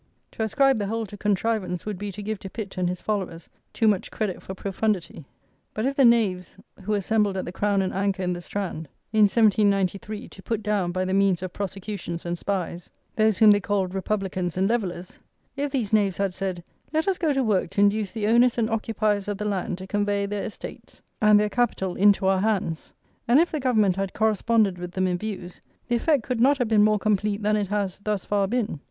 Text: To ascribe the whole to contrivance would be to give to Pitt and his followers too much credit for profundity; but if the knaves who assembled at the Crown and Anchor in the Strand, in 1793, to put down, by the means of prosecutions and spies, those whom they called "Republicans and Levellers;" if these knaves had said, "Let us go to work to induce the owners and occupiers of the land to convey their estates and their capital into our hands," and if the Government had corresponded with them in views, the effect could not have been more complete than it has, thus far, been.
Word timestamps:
To 0.31 0.41
ascribe 0.41 0.79
the 0.79 0.87
whole 0.87 1.05
to 1.05 1.15
contrivance 1.15 1.85
would 1.85 1.99
be 1.99 2.11
to 2.13 2.23
give 2.23 2.39
to 2.39 2.49
Pitt 2.49 2.75
and 2.75 2.89
his 2.89 3.01
followers 3.01 3.47
too 3.71 3.87
much 3.87 4.09
credit 4.09 4.41
for 4.41 4.55
profundity; 4.55 5.25
but 5.75 5.85
if 5.85 5.95
the 5.95 6.03
knaves 6.05 6.57
who 6.81 6.95
assembled 6.95 7.37
at 7.37 7.45
the 7.45 7.51
Crown 7.51 7.83
and 7.83 7.93
Anchor 7.93 8.23
in 8.23 8.33
the 8.33 8.41
Strand, 8.41 8.89
in 9.13 9.25
1793, 9.25 10.27
to 10.29 10.41
put 10.41 10.63
down, 10.63 10.91
by 10.91 11.05
the 11.05 11.13
means 11.13 11.43
of 11.43 11.53
prosecutions 11.53 12.25
and 12.25 12.35
spies, 12.39 12.89
those 13.15 13.37
whom 13.37 13.51
they 13.51 13.59
called 13.59 13.93
"Republicans 13.93 14.57
and 14.57 14.67
Levellers;" 14.67 15.19
if 15.55 15.71
these 15.71 15.93
knaves 15.93 16.17
had 16.17 16.33
said, 16.33 16.63
"Let 16.91 17.07
us 17.07 17.19
go 17.19 17.31
to 17.31 17.43
work 17.43 17.69
to 17.69 17.81
induce 17.81 18.11
the 18.11 18.25
owners 18.25 18.57
and 18.57 18.71
occupiers 18.71 19.27
of 19.27 19.37
the 19.37 19.45
land 19.45 19.77
to 19.77 19.85
convey 19.85 20.25
their 20.25 20.45
estates 20.45 20.99
and 21.21 21.39
their 21.39 21.47
capital 21.47 21.95
into 21.95 22.25
our 22.25 22.39
hands," 22.39 22.91
and 23.27 23.39
if 23.39 23.51
the 23.51 23.59
Government 23.59 23.97
had 23.97 24.13
corresponded 24.15 24.79
with 24.79 24.93
them 24.93 25.05
in 25.05 25.19
views, 25.19 25.61
the 25.87 25.95
effect 25.95 26.23
could 26.23 26.41
not 26.41 26.57
have 26.57 26.67
been 26.69 26.83
more 26.83 26.97
complete 26.97 27.43
than 27.43 27.55
it 27.55 27.67
has, 27.67 27.99
thus 27.99 28.25
far, 28.25 28.47
been. 28.47 28.79